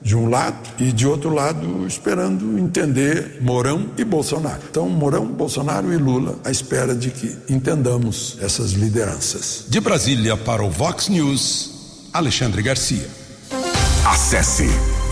[0.00, 4.62] de um lado e de outro lado esperando entender Mourão e Bolsonaro.
[4.70, 9.66] Então, Mourão, Bolsonaro e Lula à espera de que entendamos essas lideranças.
[9.68, 13.06] De Brasília para o Vox News, Alexandre Garcia.
[14.06, 14.66] Acesse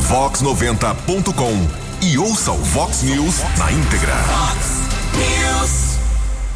[0.09, 4.15] vox90.com e ouça o Vox News na íntegra.
[4.15, 5.99] Vox News.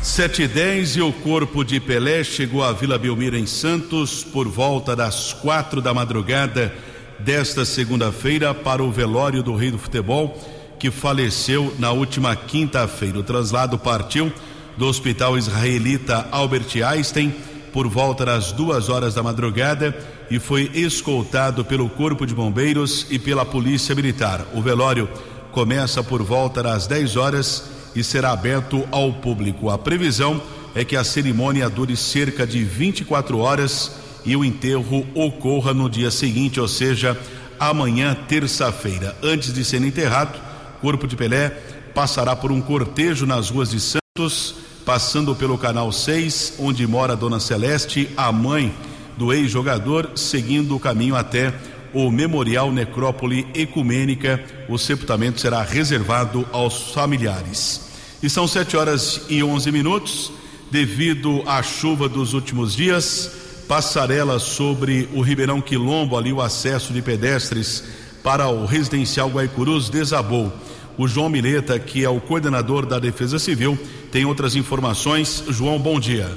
[0.02, 4.48] Sete e dez e o corpo de Pelé chegou à Vila Belmiro em Santos por
[4.48, 6.72] volta das quatro da madrugada
[7.18, 10.38] desta segunda-feira para o velório do Rei do Futebol,
[10.78, 13.18] que faleceu na última quinta-feira.
[13.18, 14.32] O translado partiu
[14.78, 17.34] do Hospital Israelita Albert Einstein
[17.72, 19.94] por volta das duas horas da madrugada
[20.30, 24.46] e foi escoltado pelo Corpo de Bombeiros e pela Polícia Militar.
[24.54, 25.08] O velório
[25.54, 27.62] começa por volta das 10 horas
[27.94, 29.70] e será aberto ao público.
[29.70, 30.42] A previsão
[30.74, 33.92] é que a cerimônia dure cerca de 24 horas
[34.24, 37.16] e o enterro ocorra no dia seguinte, ou seja,
[37.58, 39.16] amanhã, terça-feira.
[39.22, 40.36] Antes de ser enterrado,
[40.78, 41.50] o corpo de Pelé
[41.94, 47.38] passará por um cortejo nas ruas de Santos, passando pelo canal 6, onde mora Dona
[47.38, 48.74] Celeste, a mãe
[49.16, 51.54] do ex-jogador, seguindo o caminho até
[51.94, 54.42] o Memorial Necrópole Ecumênica.
[54.68, 57.88] O sepultamento será reservado aos familiares.
[58.22, 60.32] E são 7 horas e 11 minutos.
[60.70, 63.30] Devido à chuva dos últimos dias,
[63.68, 67.84] passarela sobre o Ribeirão Quilombo, ali o acesso de pedestres
[68.22, 70.52] para o residencial Guaicurus desabou.
[70.96, 73.78] O João Mileta, que é o coordenador da Defesa Civil,
[74.10, 75.44] tem outras informações.
[75.48, 76.30] João, bom dia.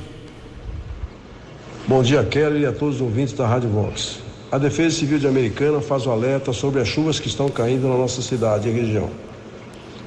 [1.88, 4.27] Bom dia, Kelly, e a todos os ouvintes da Rádio Vox.
[4.50, 7.98] A Defesa Civil de Americana faz o alerta sobre as chuvas que estão caindo na
[7.98, 9.10] nossa cidade e região.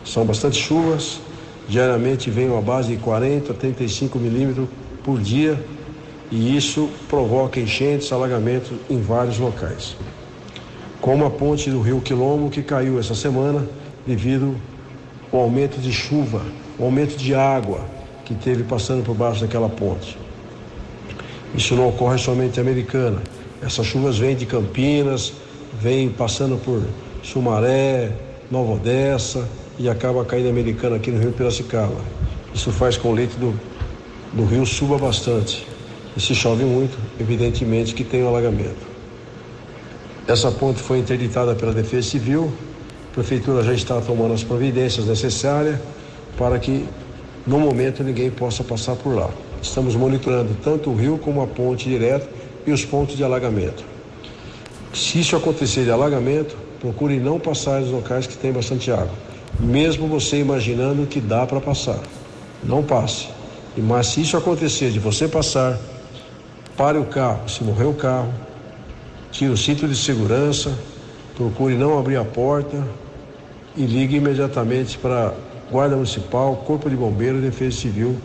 [0.03, 1.21] São bastante chuvas,
[1.69, 4.67] diariamente vem uma base de 40 a 35 milímetros
[5.05, 5.63] por dia
[6.31, 9.95] e isso provoca enchentes, alagamentos em vários locais.
[11.03, 13.69] Como a ponte do Rio Quilombo que caiu essa semana
[14.07, 14.57] devido
[15.31, 16.41] ao aumento de chuva,
[16.79, 17.85] o aumento de água
[18.25, 20.17] que teve passando por baixo daquela ponte.
[21.55, 23.21] Isso não ocorre somente em Americana.
[23.63, 25.33] Essas chuvas vêm de Campinas,
[25.81, 26.83] vêm passando por
[27.23, 28.11] Sumaré,
[28.51, 29.47] Nova Odessa
[29.79, 31.97] e acaba caindo Americana aqui no Rio Piracicaba.
[32.55, 33.59] Isso faz com o leito do,
[34.33, 35.67] do rio suba bastante.
[36.17, 38.89] E se chove muito, evidentemente que tem um alagamento.
[40.27, 42.53] Essa ponte foi interditada pela Defesa Civil,
[43.11, 45.79] a Prefeitura já está tomando as providências necessárias
[46.39, 46.85] para que,
[47.47, 49.29] no momento, ninguém possa passar por lá.
[49.61, 52.40] Estamos monitorando tanto o rio como a ponte direta
[52.71, 53.85] e os pontos de alagamento.
[54.95, 59.11] Se isso acontecer de alagamento, procure não passar nos locais que tem bastante água,
[59.59, 61.99] mesmo você imaginando que dá para passar.
[62.63, 63.29] Não passe.
[63.77, 65.79] Mas se isso acontecer de você passar
[66.77, 68.33] pare o carro, se morrer o carro,
[69.31, 70.73] tire o cinto de segurança,
[71.37, 72.83] procure não abrir a porta
[73.77, 75.35] e ligue imediatamente para
[75.71, 78.17] Guarda Municipal, Corpo de Bombeiros e Defesa Civil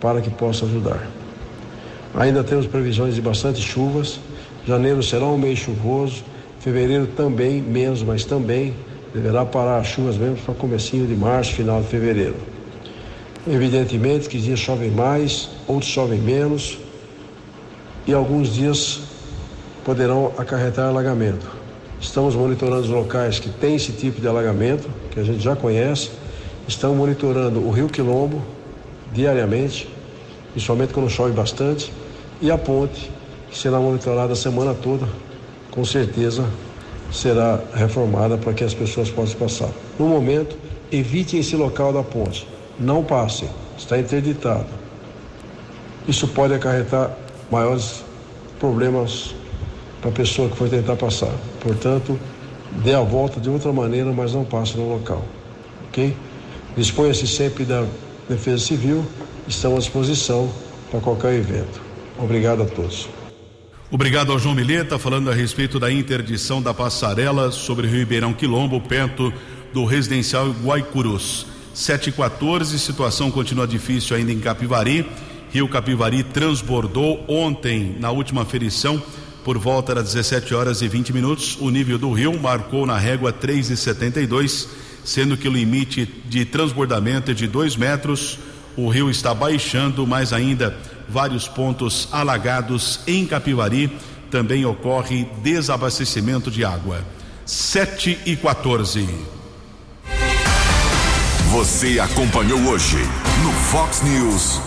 [0.00, 1.21] para que possa ajudar.
[2.14, 4.20] Ainda temos previsões de bastante chuvas.
[4.66, 6.22] Janeiro será um mês chuvoso,
[6.60, 8.74] fevereiro também, menos, mas também
[9.14, 12.36] deverá parar as chuvas mesmo para comecinho de março, final de fevereiro.
[13.46, 16.78] Evidentemente que dias chovem mais, outros chovem menos,
[18.06, 19.00] e alguns dias
[19.84, 21.46] poderão acarretar alagamento.
[22.00, 26.10] Estamos monitorando os locais que têm esse tipo de alagamento, que a gente já conhece.
[26.68, 28.42] Estamos monitorando o Rio Quilombo
[29.12, 29.88] diariamente,
[30.52, 31.92] principalmente quando chove bastante,
[32.42, 33.08] e a ponte,
[33.48, 35.08] que será monitorada a semana toda,
[35.70, 36.44] com certeza
[37.12, 39.70] será reformada para que as pessoas possam passar.
[39.98, 40.56] No momento,
[40.90, 42.48] evitem esse local da ponte.
[42.80, 44.66] Não passem, está interditado.
[46.08, 47.16] Isso pode acarretar
[47.50, 48.02] maiores
[48.58, 49.34] problemas
[50.00, 51.32] para a pessoa que for tentar passar.
[51.60, 52.18] Portanto,
[52.82, 55.22] dê a volta de outra maneira, mas não passe no local.
[55.88, 56.16] Ok?
[56.76, 57.84] Disponha-se sempre da
[58.28, 59.04] Defesa Civil,
[59.46, 60.50] estamos à disposição
[60.90, 61.81] para qualquer evento.
[62.18, 63.08] Obrigado a todos.
[63.90, 69.32] Obrigado ao João Mileta, falando a respeito da interdição da passarela sobre Ribeirão Quilombo, perto
[69.72, 71.46] do residencial Guaicurus.
[71.74, 75.06] 714, situação continua difícil ainda em Capivari.
[75.50, 79.02] Rio Capivari transbordou ontem, na última ferição,
[79.44, 81.58] por volta das 17 horas e 20 minutos.
[81.60, 84.68] O nível do rio marcou na régua 3,72,
[85.04, 88.38] sendo que o limite de transbordamento é de 2 metros.
[88.74, 90.74] O rio está baixando, mas ainda
[91.12, 93.98] vários pontos alagados em Capivari.
[94.30, 97.04] Também ocorre desabastecimento de água.
[97.44, 99.06] 7 e 14.
[101.50, 102.96] Você acompanhou hoje
[103.44, 104.58] no Fox News.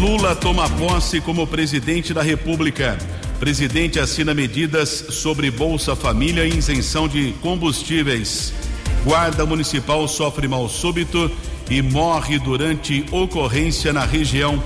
[0.00, 2.98] Lula toma posse como presidente da República.
[3.38, 8.52] Presidente assina medidas sobre Bolsa Família e isenção de combustíveis.
[9.04, 11.30] Guarda Municipal sofre mal súbito
[11.70, 14.60] e morre durante ocorrência na região.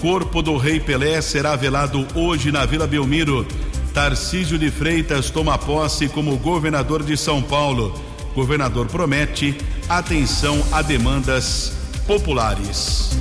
[0.00, 3.46] Corpo do Rei Pelé será velado hoje na Vila Belmiro.
[3.94, 7.94] Tarcísio de Freitas toma posse como governador de São Paulo.
[8.34, 9.56] Governador promete
[9.88, 11.72] atenção a demandas
[12.06, 13.16] populares.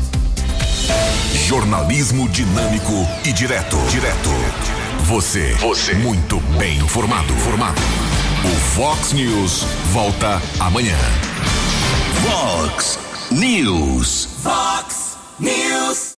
[1.48, 3.78] Jornalismo dinâmico e direto.
[3.90, 4.30] Direto.
[5.06, 5.54] Você.
[5.54, 5.94] Você.
[5.94, 7.34] Muito bem informado.
[7.36, 7.82] Formado.
[8.44, 10.98] O Fox News volta amanhã.
[12.22, 13.00] Fox
[13.32, 14.28] News.
[14.44, 16.14] Fox News.